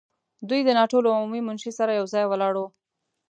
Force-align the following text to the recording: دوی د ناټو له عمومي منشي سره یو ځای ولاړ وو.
دوی 0.49 0.61
د 0.63 0.69
ناټو 0.77 0.99
له 1.05 1.09
عمومي 1.15 1.41
منشي 1.47 1.71
سره 1.79 1.91
یو 1.99 2.05
ځای 2.13 2.25
ولاړ 2.27 2.53
وو. 2.57 2.67